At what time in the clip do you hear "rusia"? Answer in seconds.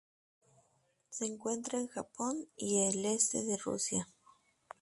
3.57-4.07